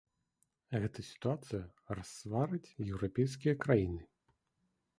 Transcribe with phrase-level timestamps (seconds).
[0.83, 4.01] Гэта сітуацыя рассварыць еўрапейскія краіны.